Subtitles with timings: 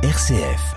[0.00, 0.76] RCF.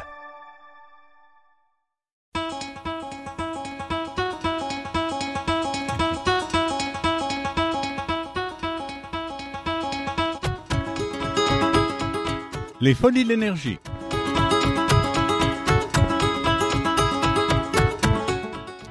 [12.82, 13.78] Les folies de l'énergie.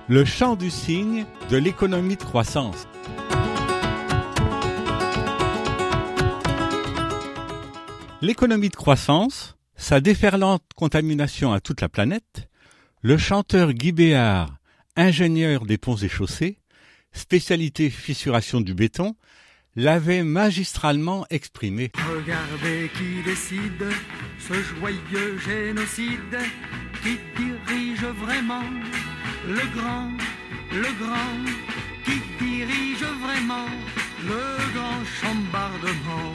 [0.07, 2.87] Le chant du cygne de l'économie de croissance.
[8.23, 12.49] L'économie de croissance, sa déferlante contamination à toute la planète,
[13.01, 14.55] le chanteur Guy Béard,
[14.95, 16.59] ingénieur des ponts et chaussées,
[17.13, 19.17] spécialité fissuration du béton,
[19.77, 21.91] l'avait magistralement exprimé.
[21.95, 23.87] Regardez qui décide
[24.39, 26.39] ce joyeux génocide
[27.03, 28.69] qui dirige vraiment
[29.49, 30.11] le grand,
[30.73, 31.41] le grand,
[32.05, 33.67] qui dirige vraiment
[34.29, 36.35] le grand chambardement.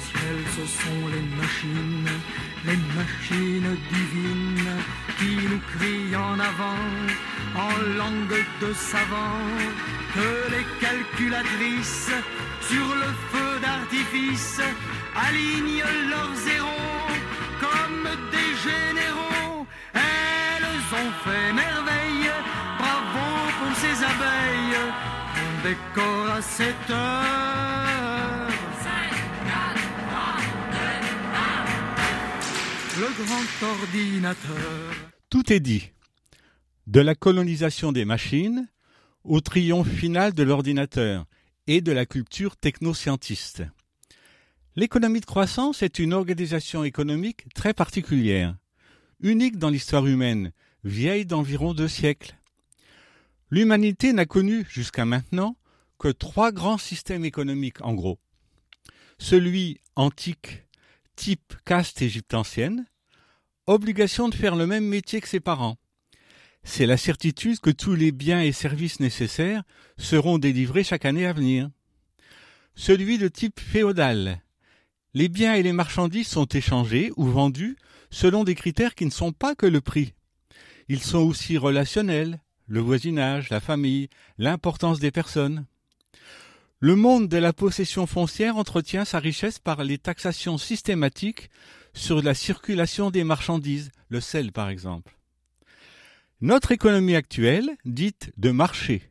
[0.00, 2.20] Ciel, ce sont les machines,
[2.66, 4.74] les machines divines
[5.18, 6.86] qui nous crient en avant
[7.56, 9.44] en langue de savant
[10.14, 12.10] que les calculatrices
[12.60, 14.60] sur le feu d'artifice
[15.14, 17.08] alignent leurs zéros
[17.60, 19.66] comme des généraux.
[19.92, 22.30] Elles ont fait merveille,
[22.78, 23.26] bravo
[23.58, 24.80] pour ces abeilles.
[25.42, 27.83] On décore à cette heure.
[32.96, 34.94] Le grand ordinateur.
[35.28, 35.90] Tout est dit.
[36.86, 38.68] De la colonisation des machines
[39.24, 41.26] au triomphe final de l'ordinateur
[41.66, 43.64] et de la culture technoscientiste.
[44.76, 48.54] L'économie de croissance est une organisation économique très particulière,
[49.20, 50.52] unique dans l'histoire humaine,
[50.84, 52.36] vieille d'environ deux siècles.
[53.50, 55.56] L'humanité n'a connu jusqu'à maintenant
[55.98, 58.20] que trois grands systèmes économiques en gros.
[59.18, 60.63] Celui antique,
[61.16, 62.86] type caste égypte ancienne,
[63.66, 65.76] obligation de faire le même métier que ses parents.
[66.64, 69.62] C'est la certitude que tous les biens et services nécessaires
[69.98, 71.70] seront délivrés chaque année à venir.
[72.74, 74.42] Celui de type féodal.
[75.12, 77.76] Les biens et les marchandises sont échangés ou vendus
[78.10, 80.14] selon des critères qui ne sont pas que le prix.
[80.88, 84.08] Ils sont aussi relationnels, le voisinage, la famille,
[84.38, 85.66] l'importance des personnes.
[86.80, 91.50] Le monde de la possession foncière entretient sa richesse par les taxations systématiques
[91.94, 95.16] sur la circulation des marchandises, le sel par exemple.
[96.40, 99.10] Notre économie actuelle, dite de marché,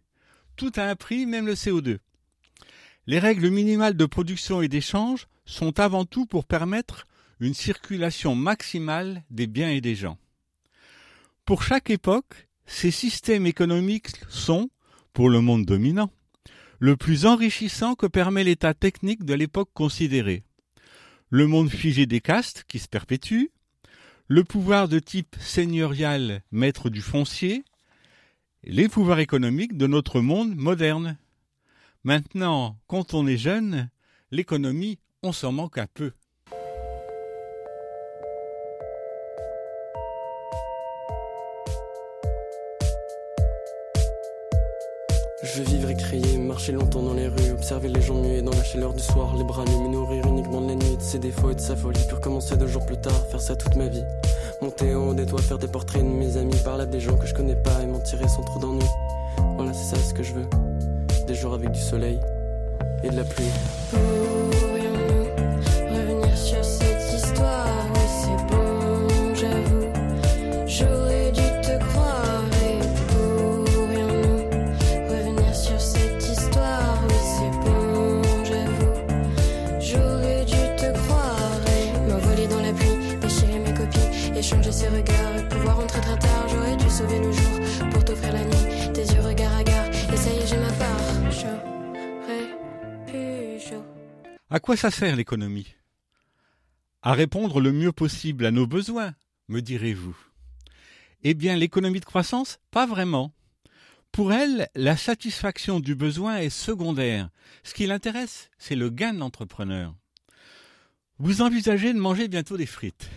[0.56, 1.98] tout a un prix, même le CO2.
[3.08, 7.06] Les règles minimales de production et d'échange sont avant tout pour permettre
[7.40, 10.18] une circulation maximale des biens et des gens.
[11.46, 14.70] Pour chaque époque, ces systèmes économiques sont,
[15.12, 16.12] pour le monde dominant,
[16.84, 20.44] le plus enrichissant que permet l'état technique de l'époque considérée.
[21.30, 23.46] Le monde figé des castes qui se perpétue,
[24.28, 27.64] le pouvoir de type seigneurial maître du foncier,
[28.66, 31.16] les pouvoirs économiques de notre monde moderne.
[32.04, 33.90] Maintenant, quand on est jeune,
[34.30, 36.12] l'économie, on s'en manque un peu.
[45.44, 48.54] Je veux vivre et crier, marcher longtemps dans les rues, observer les gens muets dans
[48.54, 51.20] la chaleur du soir, les bras nus, me nourrir uniquement de la nuit, de ses
[51.20, 53.90] défauts et de sa folie, pour commencer deux jours plus tard, faire ça toute ma
[53.90, 54.06] vie.
[54.62, 57.18] Monter en haut des toits, faire des portraits de mes amis, parler à des gens
[57.18, 58.86] que je connais pas et m'en tirer sans trop d'ennui.
[59.58, 60.48] Voilà, c'est ça ce que je veux.
[61.28, 62.22] Des jours avec du soleil
[63.04, 63.52] et de la pluie.
[94.54, 95.74] À quoi ça sert l'économie?
[97.02, 99.16] À répondre le mieux possible à nos besoins,
[99.48, 100.16] me direz-vous.
[101.24, 103.34] Eh bien, l'économie de croissance, pas vraiment.
[104.12, 107.32] Pour elle, la satisfaction du besoin est secondaire.
[107.64, 109.96] Ce qui l'intéresse, c'est le gain de l'entrepreneur.
[111.18, 113.10] Vous envisagez de manger bientôt des frites.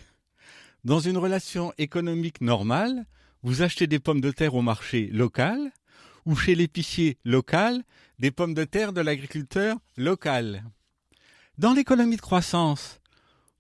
[0.85, 3.05] Dans une relation économique normale,
[3.43, 5.71] vous achetez des pommes de terre au marché local
[6.25, 7.83] ou chez l'épicier local
[8.19, 10.65] des pommes de terre de l'agriculteur local.
[11.59, 13.01] Dans l'économie de croissance,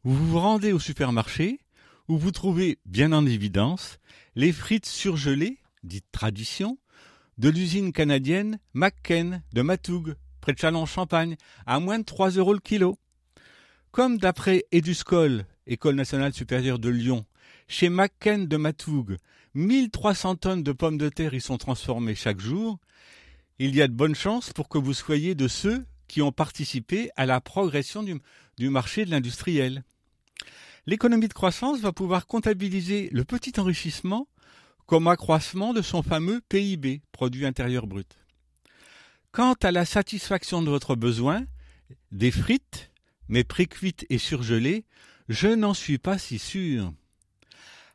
[0.04, 1.60] vous vous rendez au supermarché
[2.08, 3.98] où vous trouvez bien en évidence
[4.34, 6.76] les frites surgelées, dites tradition,
[7.38, 12.60] de l'usine canadienne McCain de Matougue, près de Châlons-Champagne, à moins de 3 euros le
[12.60, 12.98] kilo.
[13.92, 17.24] Comme d'après Eduscol, École nationale supérieure de Lyon,
[17.66, 19.16] Chez McKen de Matougue,
[19.54, 22.78] 1300 tonnes de pommes de terre y sont transformées chaque jour.
[23.58, 27.10] Il y a de bonnes chances pour que vous soyez de ceux qui ont participé
[27.16, 29.84] à la progression du, marché de l'industriel.
[30.86, 34.28] L'économie de croissance va pouvoir comptabiliser le petit enrichissement
[34.86, 38.18] comme accroissement de son fameux PIB, produit intérieur brut.
[39.32, 41.44] Quant à la satisfaction de votre besoin,
[42.12, 42.90] des frites,
[43.28, 44.84] mais précuites et surgelées,
[45.28, 46.92] je n'en suis pas si sûr.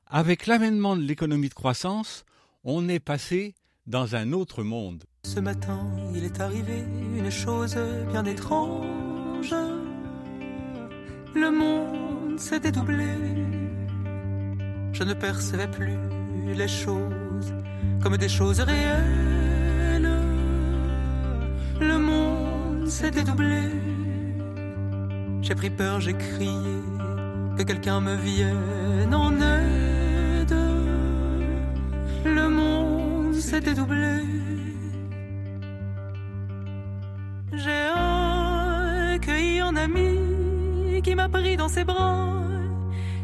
[0.05, 2.25] Avec l'avènement de l'économie de croissance,
[2.63, 3.55] on est passé
[3.87, 5.05] dans un autre monde.
[5.23, 6.83] Ce matin, il est arrivé
[7.15, 7.77] une chose
[8.09, 9.56] bien étrange.
[11.35, 13.06] Le monde s'est dédoublé.
[14.91, 15.97] Je ne percevais plus
[16.53, 17.53] les choses
[18.01, 20.09] comme des choses réelles.
[21.79, 23.69] Le monde s'est dédoublé.
[25.41, 26.77] J'ai pris peur, j'ai crié
[27.57, 30.56] que quelqu'un me vienne en aide.
[32.25, 34.23] Le monde s'est dédoublé.
[41.01, 42.27] Qui m'a pris dans ses bras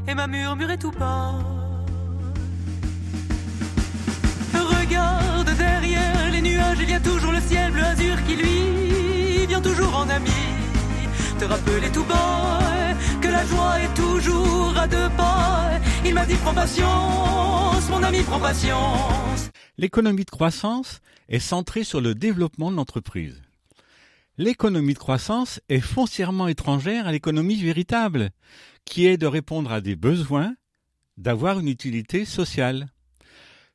[0.07, 1.35] et m'a murmuré tout bas.
[4.53, 9.61] Regarde derrière les nuages, il y a toujours le ciel bleu azur qui lui vient
[9.61, 10.31] toujours en ami.
[11.39, 12.59] Te rappeler tout bas
[13.21, 15.69] que la joie est toujours à deux pas.
[16.05, 19.49] Il m'a dit prends patience, mon ami prends patience.
[19.77, 23.41] L'économie de croissance est centrée sur le développement de l'entreprise.
[24.39, 28.29] L'économie de croissance est foncièrement étrangère à l'économie véritable,
[28.85, 30.55] qui est de répondre à des besoins,
[31.17, 32.87] d'avoir une utilité sociale.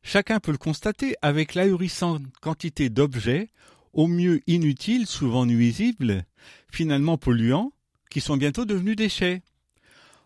[0.05, 3.51] Chacun peut le constater avec l'ahurissante quantité d'objets,
[3.93, 6.25] au mieux inutiles, souvent nuisibles,
[6.71, 7.73] finalement polluants,
[8.09, 9.43] qui sont bientôt devenus déchets.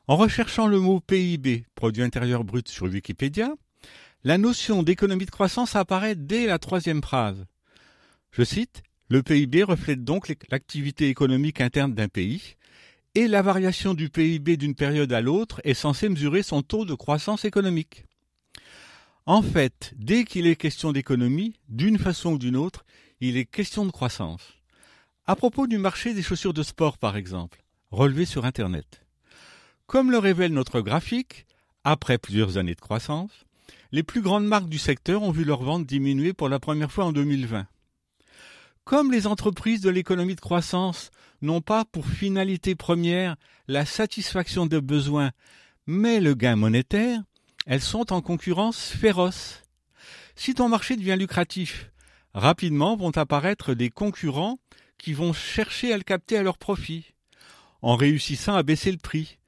[0.07, 3.55] En recherchant le mot PIB, produit intérieur brut sur Wikipédia,
[4.23, 7.47] la notion d'économie de croissance apparaît dès la troisième phrase.
[8.33, 12.57] Je cite, le PIB reflète donc l'activité économique interne d'un pays,
[13.15, 16.95] et la variation du PIB d'une période à l'autre est censée mesurer son taux de
[16.95, 18.05] croissance économique.
[19.25, 22.85] En fait, dès qu'il est question d'économie, d'une façon ou d'une autre,
[23.21, 24.55] il est question de croissance.
[25.27, 29.03] À propos du marché des chaussures de sport, par exemple, relevé sur Internet.
[29.87, 31.47] Comme le révèle notre graphique,
[31.85, 33.47] après plusieurs années de croissance,
[33.93, 37.07] les plus grandes marques du secteur ont vu leurs ventes diminuer pour la première fois
[37.07, 37.67] en 2020.
[38.87, 41.11] Comme les entreprises de l'économie de croissance
[41.43, 43.35] n'ont pas pour finalité première
[43.67, 45.33] la satisfaction de besoins,
[45.89, 47.21] mais le gain monétaire,
[47.67, 49.65] elles sont en concurrence féroce.
[50.37, 51.91] Si ton marché devient lucratif,
[52.33, 54.61] rapidement vont apparaître des concurrents
[54.99, 57.07] qui vont chercher à le capter à leur profit,
[57.83, 59.41] en réussissant à baisser le prix,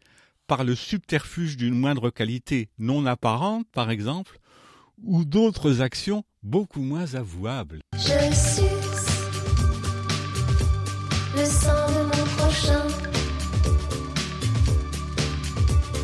[0.48, 4.40] par le subterfuge d'une moindre qualité non apparente, par exemple,
[5.04, 7.82] ou d'autres actions beaucoup moins avouables.
[11.38, 12.86] Le sang de mon prochain.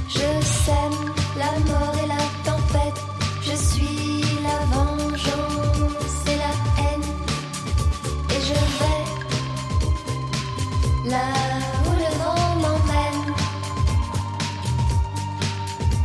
[0.09, 0.29] Je
[0.65, 1.01] sème
[1.37, 3.01] la mort et la tempête.
[3.43, 7.09] Je suis la vengeance et la haine.
[8.35, 9.05] Et je vais
[11.11, 11.29] là
[11.87, 13.27] où le vent m'emmène.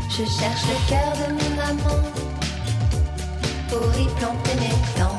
[0.09, 2.05] Je cherche le cœur de mon amant
[3.69, 5.18] pour y planter mes dents.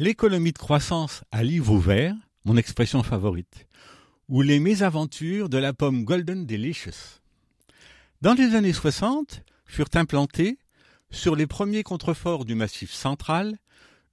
[0.00, 2.14] L'économie de croissance à livre ouvert,
[2.44, 3.66] mon expression favorite,
[4.28, 7.18] ou les mésaventures de la pomme Golden Delicious.
[8.22, 10.56] Dans les années 60, furent implantés,
[11.10, 13.58] sur les premiers contreforts du massif central,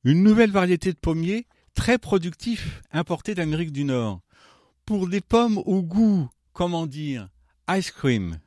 [0.03, 4.21] une nouvelle variété de pommiers très productifs importés d'Amérique du Nord,
[4.87, 7.29] pour des pommes au goût, comment dire,
[7.69, 8.39] ice cream,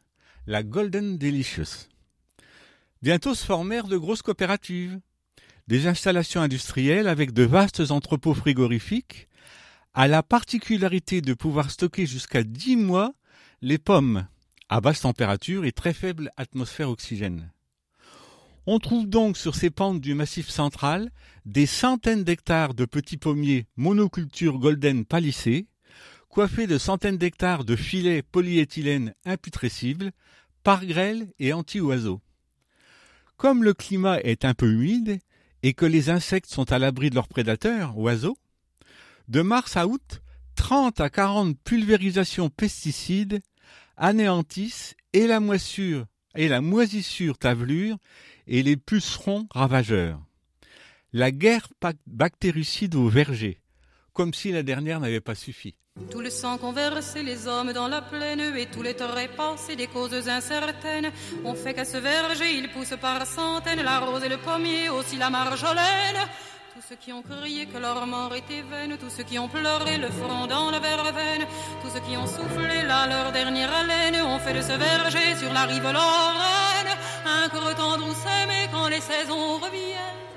[0.49, 1.87] la Golden Delicious.
[3.01, 4.99] Bientôt se formèrent de grosses coopératives,
[5.69, 9.29] des installations industrielles avec de vastes entrepôts frigorifiques,
[9.93, 13.13] à la particularité de pouvoir stocker jusqu'à 10 mois
[13.61, 14.27] les pommes
[14.71, 17.53] à basse température et très faible atmosphère oxygène.
[18.67, 21.11] On trouve donc sur ces pentes du massif central
[21.45, 25.67] des centaines d'hectares de petits pommiers monoculture golden palissés,
[26.29, 30.13] coiffés de centaines d'hectares de filets polyéthylène imputrescibles,
[30.63, 32.21] pare-grêle et anti-oiseaux.
[33.37, 35.19] Comme le climat est un peu humide
[35.63, 38.39] et que les insectes sont à l'abri de leurs prédateurs, oiseaux,
[39.29, 40.23] de mars à août,
[40.55, 43.41] 30 à 40 pulvérisations pesticides
[43.97, 45.41] anéantissent et la
[46.35, 47.97] et la moisissure tavelure
[48.47, 50.21] et les pucerons ravageurs.
[51.13, 51.69] La guerre
[52.07, 53.61] bactéricide au verger,
[54.19, 55.77] comme si la dernière n'avait pas suffi.
[56.11, 59.77] Tout le sang qu'ont versé les hommes dans la plaine et tous les trépas et
[59.77, 61.13] des causes incertaines
[61.45, 65.17] ont fait qu'à ce verger il pousse par centaines la rose et le pommier, aussi
[65.19, 66.21] la marjolaine.
[66.75, 69.99] Tous ceux qui ont crié que leur mort était vaine, tous ceux qui ont pleuré
[69.99, 71.47] le front dans la verveine,
[71.83, 75.53] tous ceux qui ont soufflé là leur dernière haleine ont fait de ce verger sur
[75.53, 76.93] la rive Lorraine
[77.25, 80.28] un creux tendre où s'aimer quand les saisons reviennent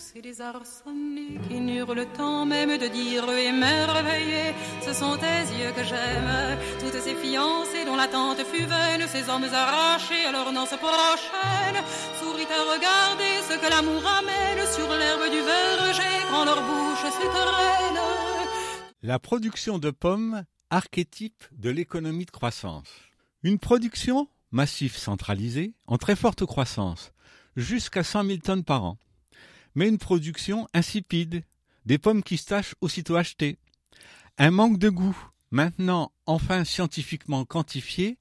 [0.00, 4.54] c'est des arçonnés qui n'eurent le temps même de dire émerveillés.
[4.80, 9.44] Ce sont tes yeux que j'aime, toutes ces fiancées dont l'attente fut vaine, ces hommes
[9.52, 11.84] arrachés à leur noce prochaine.
[12.18, 18.00] Sourit à regarder ce que l'amour amène sur l'herbe du verger quand leur bouche s'étreigne.
[19.02, 22.88] La production de pommes, archétype de l'économie de croissance.
[23.42, 27.12] Une production massif centralisée en très forte croissance,
[27.54, 28.98] jusqu'à 100 000 tonnes par an
[29.74, 31.42] mais une production insipide,
[31.86, 33.58] des pommes qui se tâchent aussitôt achetées.
[34.38, 35.16] Un manque de goût,
[35.50, 38.18] maintenant enfin scientifiquement quantifié,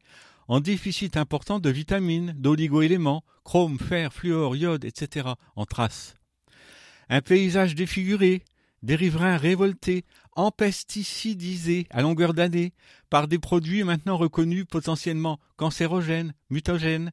[0.47, 5.29] en déficit important de vitamines, d'oligo-éléments, chrome, fer, fluor, iode, etc.
[5.55, 6.15] en traces.
[7.09, 8.43] Un paysage défiguré,
[8.81, 12.73] des riverains révoltés, empesticidisés à longueur d'année
[13.09, 17.11] par des produits maintenant reconnus potentiellement cancérogènes, mutagènes,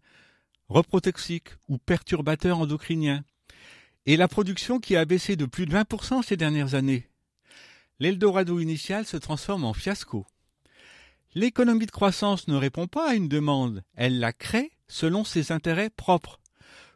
[0.69, 3.25] reprotoxiques ou perturbateurs endocriniens
[4.07, 7.09] et la production qui a baissé de plus de 20% ces dernières années.
[7.99, 10.27] L'Eldorado initial se transforme en fiasco.
[11.35, 15.91] L'économie de croissance ne répond pas à une demande, elle la crée selon ses intérêts
[15.91, 16.41] propres,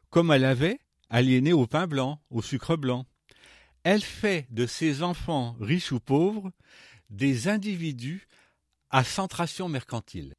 [0.09, 0.79] comme elle avait
[1.11, 3.07] aliéné au pain blanc, au sucre blanc.
[3.83, 6.53] Elle fait de ses enfants, riches ou pauvres,
[7.11, 8.29] des individus
[8.91, 10.35] à centration mercantile.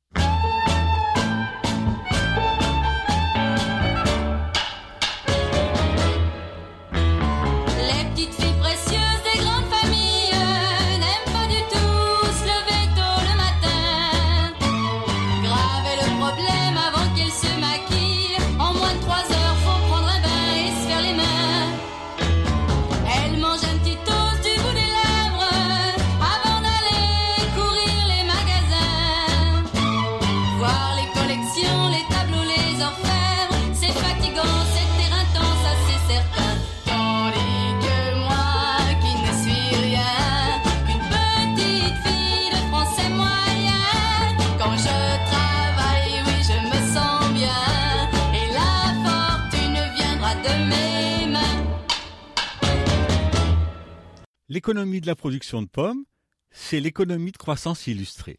[54.51, 56.03] L'économie de la production de pommes,
[56.49, 58.37] c'est l'économie de croissance illustrée.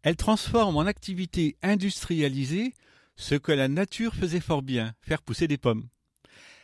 [0.00, 2.72] Elle transforme en activité industrialisée
[3.16, 5.90] ce que la nature faisait fort bien, faire pousser des pommes.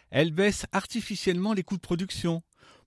[0.09, 2.43] Elle baisse artificiellement les coûts de production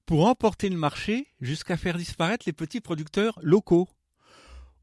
[0.07, 3.87] pour emporter le marché jusqu'à faire disparaître les petits producteurs locaux.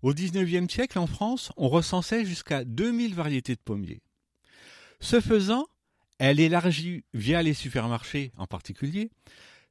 [0.02, 4.02] Au XIXe siècle, en France, on recensait jusqu'à 2000 variétés de pommiers.
[5.00, 5.66] Ce faisant,
[6.19, 9.11] elle élargit, via les supermarchés en particulier,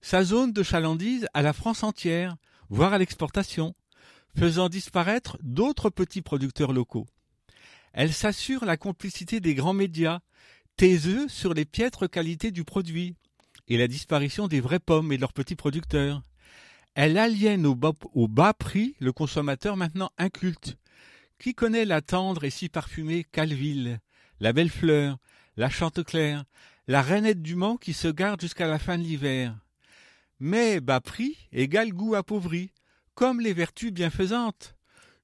[0.06, 2.36] sa zone de chalandise à la France entière,
[2.70, 3.74] voire à l'exportation,
[4.38, 7.08] faisant disparaître d'autres petits producteurs locaux.
[7.92, 10.20] Elle s'assure la complicité des grands médias,
[10.78, 13.16] taiseux sur les piètres qualités du produit,
[13.68, 16.22] et la disparition des vraies pommes et de leurs petits producteurs.
[16.94, 20.78] Elle aliène au bas, prix le consommateur maintenant inculte,
[21.40, 24.00] qui connaît la tendre et si parfumée Calville,
[24.40, 25.18] la belle fleur,
[25.58, 26.44] la Chanteclair,
[26.88, 29.58] la rainette du Mans qui se garde jusqu'à la fin de l'hiver,
[30.40, 32.72] mais bas prix égale goût appauvri,
[33.14, 34.76] comme les vertus bienfaisantes.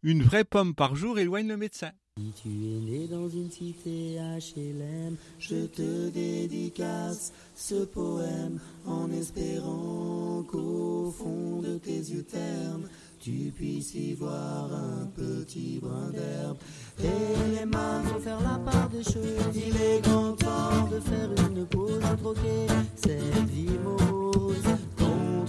[0.04, 1.92] Une vraie pomme par jour éloigne le médecin.
[2.18, 10.44] Si tu es né dans une cité HLM, je te dédicace ce poème en espérant
[10.44, 12.90] qu'au fond de tes yeux ternes,
[13.20, 16.58] tu puisses y voir un petit brin d'herbe.
[17.00, 19.56] Et les mains vont faire la part des choses.
[19.56, 24.12] Il est grand temps de faire une pause, troquer cette vie morose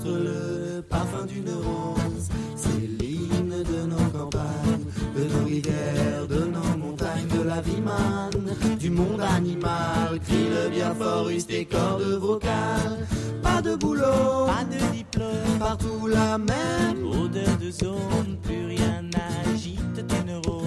[0.08, 2.28] le parfum d'une rose.
[2.56, 8.78] C'est l'hymne de nos campagnes, de nos rivières, de nos montagnes, de la vie manne,
[8.78, 10.20] du monde animal.
[10.26, 13.06] Crie le bien fort, use tes cordes vocales.
[13.42, 20.06] Pas de boulot, pas de diplôme, partout la même odeur de zone, plus rien n'agite
[20.06, 20.61] tes neurones.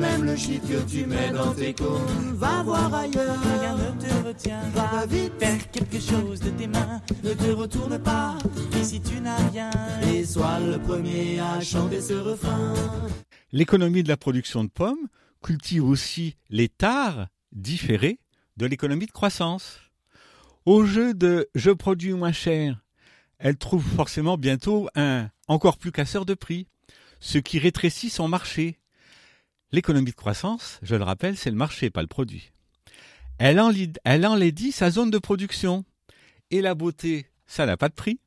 [0.00, 2.34] Même le chiffre que tu mets dans tes cônes.
[2.34, 4.60] Va voir ailleurs, Rien ne te retient.
[4.74, 7.00] va vite, Faire quelque chose de tes mains.
[7.24, 8.36] ne te retourne pas.
[8.80, 9.70] Ici tu n'as rien.
[10.12, 12.74] Et sois le premier à chanter ce refrain.
[13.52, 15.08] L'économie de la production de pommes
[15.42, 18.18] cultive aussi les tares différées
[18.56, 19.78] de l'économie de croissance.
[20.66, 22.84] Au jeu de je produis moins cher,
[23.38, 26.66] elle trouve forcément bientôt un encore plus casseur de prix,
[27.20, 28.78] ce qui rétrécit son marché.
[29.70, 32.52] L'économie de croissance, je le rappelle, c'est le marché, pas le produit.
[33.38, 33.60] Elle,
[34.04, 35.84] elle enlaidit sa zone de production.
[36.50, 38.18] Et la beauté, ça n'a pas de prix.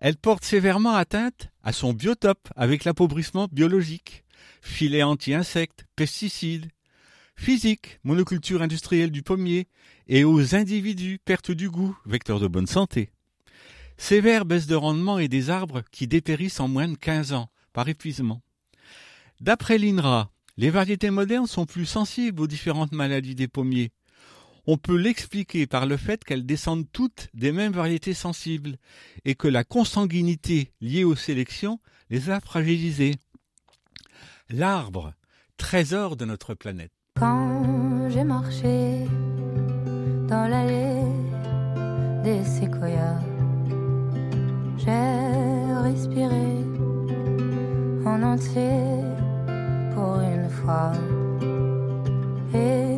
[0.00, 4.24] Elle porte sévèrement atteinte à son biotope avec l'appauvrissement biologique,
[4.60, 6.68] filets anti-insectes, pesticides,
[7.36, 9.68] physique, monoculture industrielle du pommier,
[10.08, 13.10] et aux individus, perte du goût, vecteur de bonne santé.
[13.96, 17.88] Sévère baisse de rendement et des arbres qui dépérissent en moins de 15 ans, par
[17.88, 18.42] épuisement.
[19.40, 23.92] D'après l'INRA, les variétés modernes sont plus sensibles aux différentes maladies des pommiers.
[24.66, 28.76] On peut l'expliquer par le fait qu'elles descendent toutes des mêmes variétés sensibles
[29.24, 31.80] et que la consanguinité liée aux sélections
[32.10, 33.14] les a fragilisées.
[34.48, 35.14] L'arbre,
[35.56, 36.92] trésor de notre planète.
[37.18, 39.06] Quand j'ai marché
[40.28, 41.02] dans l'allée
[42.22, 43.20] des séquoias,
[44.78, 46.64] j'ai respiré
[48.04, 49.29] en entier
[50.70, 52.89] pour une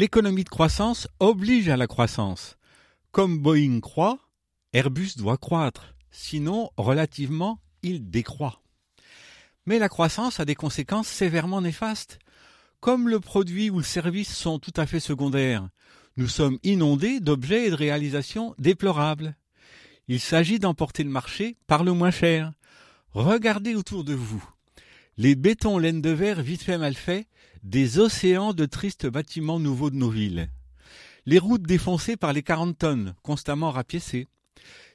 [0.00, 2.56] L'économie de croissance oblige à la croissance.
[3.12, 4.18] Comme Boeing croît,
[4.72, 8.62] Airbus doit croître, sinon relativement il décroît.
[9.66, 12.18] Mais la croissance a des conséquences sévèrement néfastes.
[12.80, 15.68] Comme le produit ou le service sont tout à fait secondaires,
[16.16, 19.36] nous sommes inondés d'objets et de réalisations déplorables.
[20.08, 22.52] Il s'agit d'emporter le marché par le moins cher.
[23.12, 24.42] Regardez autour de vous.
[25.22, 27.26] Les bétons laine de verre vite fait mal fait,
[27.62, 30.48] des océans de tristes bâtiments nouveaux de nos villes.
[31.26, 34.28] Les routes défoncées par les 40 tonnes, constamment rapiécées.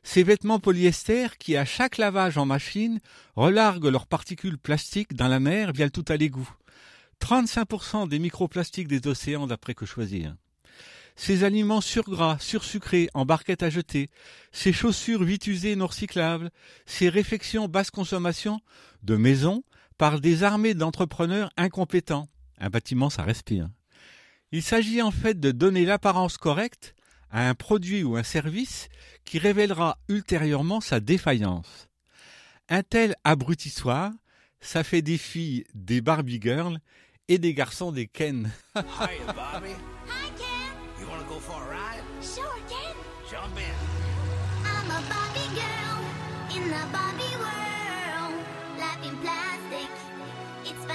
[0.01, 3.01] Ces vêtements polyester qui, à chaque lavage en machine,
[3.35, 6.49] relarguent leurs particules plastiques dans la mer via le tout à l'égout.
[7.21, 10.35] 35% des microplastiques des océans d'après que choisir.
[11.15, 14.09] Ces aliments surgras, sursucrés, en barquettes à jeter,
[14.51, 16.49] ces chaussures vite usées non recyclables,
[16.87, 18.59] ces réfections basse consommation
[19.03, 19.63] de maisons
[19.97, 22.27] par des armées d'entrepreneurs incompétents.
[22.59, 23.69] Un bâtiment, ça respire.
[24.51, 26.95] Il s'agit en fait de donner l'apparence correcte
[27.29, 28.87] à un produit ou un service
[29.25, 31.89] qui révélera ultérieurement sa défaillance.
[32.69, 34.11] Un tel abrutissoir,
[34.59, 36.79] ça fait des filles des Barbie Girls
[37.27, 38.51] et des garçons des Ken.
[38.75, 38.85] Bobby.
[40.07, 41.01] Hi, Ken.
[41.01, 41.74] You want to go for a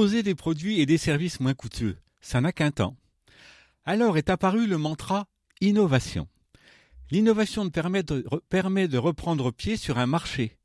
[0.00, 2.96] Des produits et des services moins coûteux, ça n'a qu'un temps.
[3.84, 5.28] Alors est apparu le mantra
[5.60, 6.26] innovation.
[7.10, 10.56] L'innovation permet de, permet de reprendre pied sur un marché,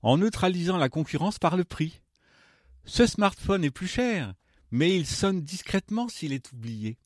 [0.00, 2.00] en neutralisant la concurrence par le prix.
[2.86, 4.32] Ce smartphone est plus cher,
[4.70, 6.96] mais il sonne discrètement s'il est oublié.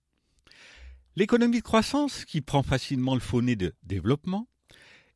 [1.17, 4.47] L'économie de croissance, qui prend facilement le faux nez de développement,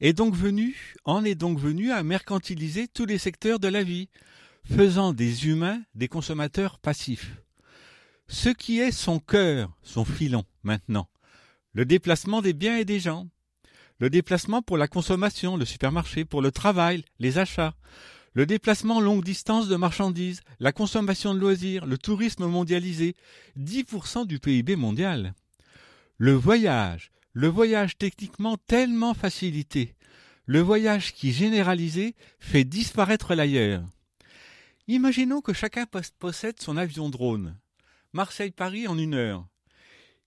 [0.00, 4.08] est donc venue, en est donc venue à mercantiliser tous les secteurs de la vie,
[4.70, 7.36] faisant des humains des consommateurs passifs.
[8.28, 11.08] Ce qui est son cœur, son filon, maintenant.
[11.72, 13.28] Le déplacement des biens et des gens.
[13.98, 17.74] Le déplacement pour la consommation, le supermarché, pour le travail, les achats.
[18.34, 23.14] Le déplacement longue distance de marchandises, la consommation de loisirs, le tourisme mondialisé,
[23.58, 25.34] 10% du PIB mondial.
[26.18, 29.94] Le voyage, le voyage techniquement tellement facilité,
[30.44, 33.84] le voyage qui généralisé fait disparaître l'ailleurs.
[34.88, 37.56] Imaginons que chacun pos- possède son avion drone.
[38.12, 39.46] Marseille-Paris en une heure.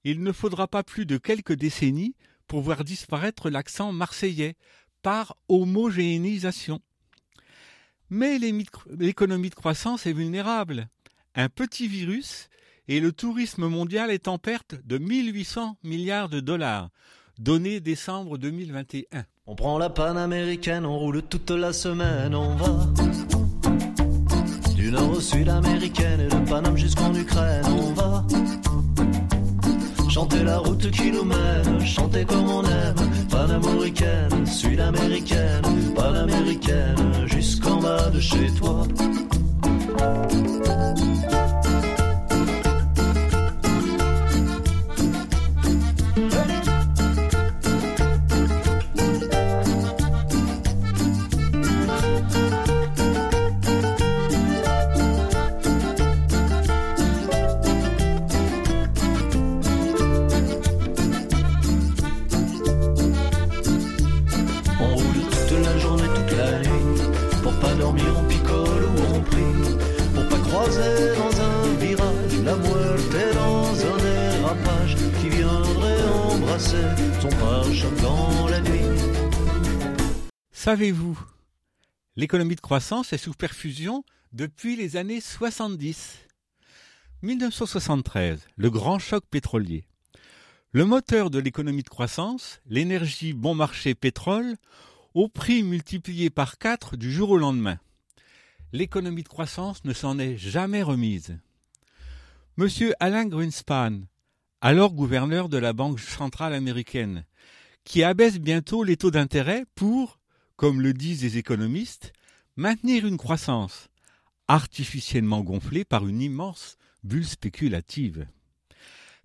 [0.04, 2.16] Il ne faudra pas plus de quelques décennies
[2.48, 4.56] pour voir disparaître l'accent marseillais
[5.02, 6.82] par homogénéisation.
[8.10, 10.88] Mais l'économie de croissance est vulnérable.
[11.36, 12.50] Un petit virus
[12.88, 16.90] et le tourisme mondial est en perte de 1800 milliards de dollars,
[17.38, 19.26] données décembre 2021.
[19.46, 22.94] On prend la panaméricaine, on roule toute la semaine, on va
[25.20, 28.26] sud américaine et de Paname jusqu'en Ukraine, on va
[30.10, 32.96] chanter la route qui nous mène, chanter comme on aime,
[33.30, 35.62] panaméricaine, sud-américaine,
[35.96, 38.88] panaméricaine, jusqu'en bas de chez toi.
[66.40, 67.02] La nuit.
[67.44, 69.78] Pour pas dormir, on picole ou on prie.
[70.16, 76.88] Pour pas croiser dans un virage la muerte dans un dérapage qui viendrait embrasser
[77.22, 78.88] son pare-choc dans la nuit.
[80.52, 81.20] Savez-vous
[82.16, 86.18] L'économie de croissance est sous perfusion depuis les années 70.
[87.22, 89.86] 1973, le grand choc pétrolier.
[90.72, 94.56] Le moteur de l'économie de croissance, l'énergie bon marché pétrole,
[95.14, 97.80] au prix multiplié par 4 du jour au lendemain.
[98.72, 101.38] L'économie de croissance ne s'en est jamais remise.
[102.58, 104.02] Monsieur Alain Greenspan,
[104.62, 107.26] alors gouverneur de la Banque centrale américaine,
[107.84, 110.20] qui abaisse bientôt les taux d'intérêt pour,
[110.56, 112.14] comme le disent les économistes,
[112.56, 113.90] maintenir une croissance
[114.48, 118.28] artificiellement gonflée par une immense bulle spéculative.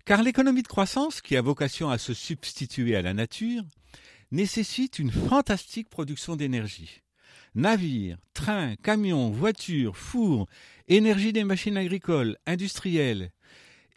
[0.05, 3.63] Car l'économie de croissance, qui a vocation à se substituer à la nature,
[4.31, 7.01] nécessite une fantastique production d'énergie.
[7.53, 10.47] Navires, trains, camions, voitures, fours,
[10.87, 13.31] énergie des machines agricoles, industrielles,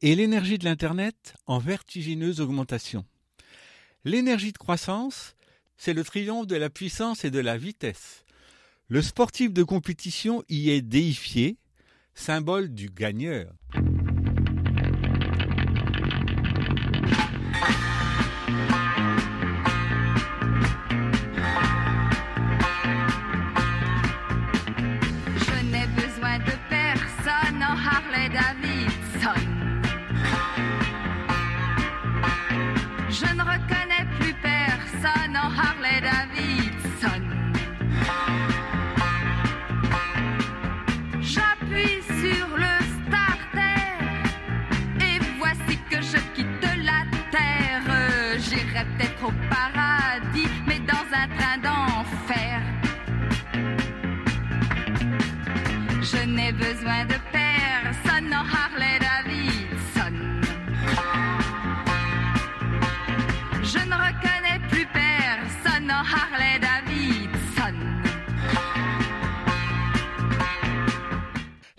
[0.01, 3.05] et l'énergie de l'Internet en vertigineuse augmentation.
[4.05, 5.35] L'énergie de croissance,
[5.77, 8.25] c'est le triomphe de la puissance et de la vitesse.
[8.89, 11.59] Le sportif de compétition y est déifié,
[12.15, 13.53] symbole du gagneur.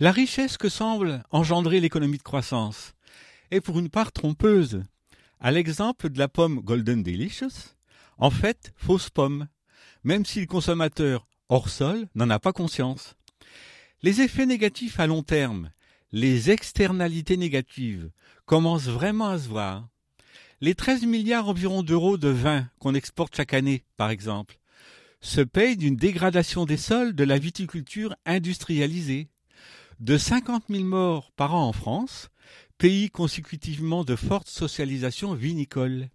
[0.01, 2.93] La richesse que semble engendrer l'économie de croissance
[3.51, 4.81] est pour une part trompeuse.
[5.41, 7.75] À l'exemple de la pomme Golden Delicious,
[8.17, 9.49] en fait, fausse pomme,
[10.05, 13.15] même si le consommateur hors sol n'en a pas conscience.
[14.01, 15.69] Les effets négatifs à long terme,
[16.13, 18.09] les externalités négatives,
[18.45, 19.89] commencent vraiment à se voir.
[20.61, 24.59] Les 13 milliards environ d'euros de vin qu'on exporte chaque année, par exemple,
[25.19, 29.27] se payent d'une dégradation des sols de la viticulture industrialisée,
[29.99, 32.29] de 50 000 morts par an en France,
[32.77, 36.09] pays consécutivement de forte socialisation vinicole,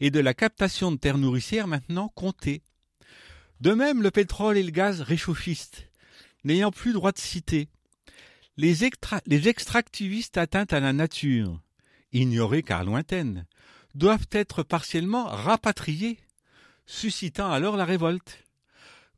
[0.00, 2.62] et de la captation de terres nourricières maintenant comptée.
[3.60, 5.90] De même, le pétrole et le gaz réchauffistes,
[6.44, 7.68] n'ayant plus droit de citer,
[8.56, 11.60] les, extra- les extractivistes atteints à la nature,
[12.12, 13.46] ignorés car lointaines,
[13.94, 16.18] doivent être partiellement rapatriés,
[16.86, 18.44] suscitant alors la révolte.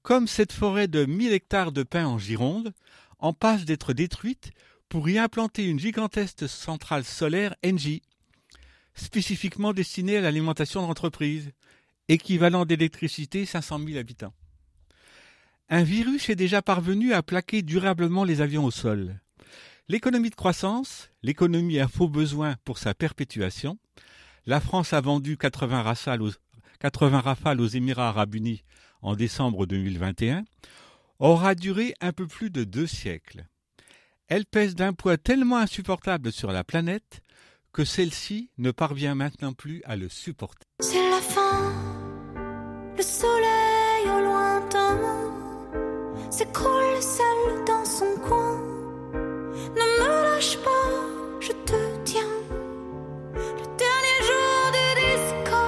[0.03, 2.75] Comme cette forêt de 1000 hectares de pins en Gironde,
[3.23, 4.51] en passe d'être détruite
[4.89, 8.01] pour y implanter une gigantesque centrale solaire NJ,
[8.95, 11.53] spécifiquement destinée à l'alimentation d'entreprises,
[12.09, 14.35] équivalent d'électricité 500 000 habitants.
[15.71, 19.19] Un virus est déjà parvenu à plaquer durablement les avions au sol.
[19.89, 23.79] L'économie de croissance, l'économie à faux besoin pour sa perpétuation,
[24.47, 26.33] la France a vendu 80 rafales aux,
[26.81, 28.65] 80 rafales aux Émirats arabes unis
[29.01, 30.45] en décembre 2021,
[31.23, 33.47] aura duré un peu plus de deux siècles.
[34.29, 37.23] Elle pèse d'un poids tellement insupportable sur la planète
[37.73, 40.67] que celle-ci ne parvient maintenant plus à le supporter.
[40.81, 41.73] C'est la fin,
[42.97, 45.01] le soleil au lointain
[46.31, 48.59] s'écroule seul dans son coin.
[49.15, 52.23] Ne me lâche pas, je te tiens.
[53.35, 55.63] Le dernier jour du disco,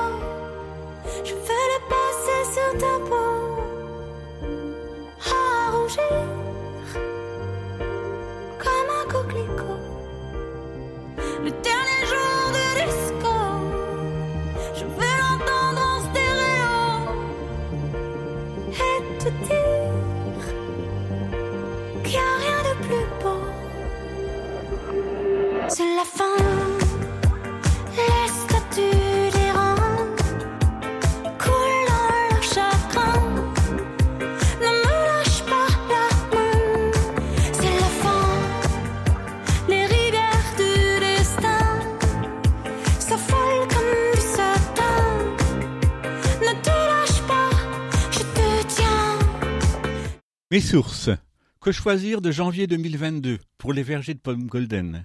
[1.25, 3.34] je vais le passer sur ta peau.
[11.45, 11.74] Le
[50.55, 51.11] Mes sources.
[51.61, 55.05] Que choisir de janvier 2022 pour les vergers de Palm Golden?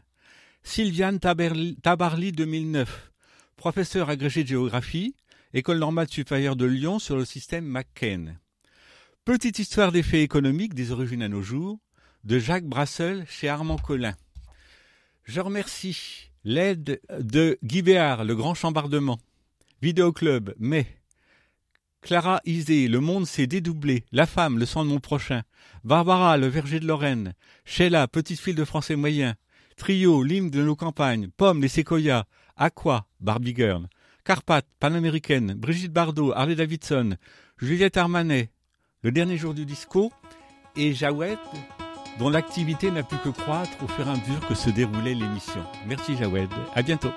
[0.62, 3.12] Sylviane Tabarly 2009,
[3.56, 5.16] professeur agrégé de géographie,
[5.56, 8.36] École normale supérieure de Lyon sur le système McCain.
[9.26, 11.80] Petite histoire des faits économiques des origines à nos jours,
[12.26, 14.14] de Jacques Brassel chez Armand Collin.
[15.24, 19.18] Je remercie l'aide de Guy Béard, le grand chambardement,
[19.82, 20.99] Vidéoclub, mai,
[22.02, 25.44] Clara Isé, Le monde s'est dédoublé, La femme, Le sang de mon prochain,
[25.84, 27.34] Barbara, Le verger de Lorraine,
[27.66, 29.36] Sheila, Petite fille de français moyen,
[29.76, 32.24] Trio, L'hymne de nos campagnes, Pomme, Les séquoias,
[32.56, 33.88] Aqua, Barbie Girl,
[34.24, 37.16] Carpath, Panaméricaine, Brigitte Bardot, Harley Davidson,
[37.58, 38.50] Juliette Armanet,
[39.04, 40.12] Le dernier jour du disco,
[40.76, 41.38] et Jawed,
[42.18, 45.64] dont l'activité n'a pu que croître au fur et à mesure que se déroulait l'émission.
[45.88, 47.12] Merci Jawed, à bientôt.